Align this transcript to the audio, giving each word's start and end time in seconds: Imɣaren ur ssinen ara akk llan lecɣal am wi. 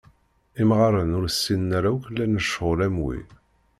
Imɣaren 0.61 1.15
ur 1.17 1.25
ssinen 1.33 1.71
ara 1.77 1.89
akk 1.93 2.05
llan 2.13 2.37
lecɣal 2.39 2.79
am 2.85 2.97
wi. 3.03 3.19